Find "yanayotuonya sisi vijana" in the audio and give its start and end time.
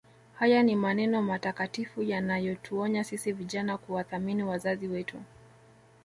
2.03-3.77